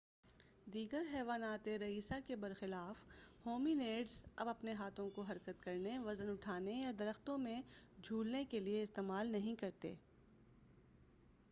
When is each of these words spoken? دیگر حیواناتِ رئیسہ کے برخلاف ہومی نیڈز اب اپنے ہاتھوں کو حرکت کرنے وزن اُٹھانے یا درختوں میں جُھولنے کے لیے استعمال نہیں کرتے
دیگر 0.67 1.03
حیواناتِ 1.13 1.75
رئیسہ 1.77 2.13
کے 2.27 2.35
برخلاف 2.35 3.03
ہومی 3.45 3.73
نیڈز 3.73 4.13
اب 4.35 4.49
اپنے 4.49 4.73
ہاتھوں 4.73 5.09
کو 5.09 5.21
حرکت 5.21 5.61
کرنے 5.63 5.97
وزن 5.99 6.29
اُٹھانے 6.29 6.73
یا 6.73 6.91
درختوں 6.99 7.37
میں 7.37 7.61
جُھولنے 8.03 8.43
کے 8.45 8.59
لیے 8.59 8.83
استعمال 8.83 9.31
نہیں 9.31 9.55
کرتے 9.55 9.93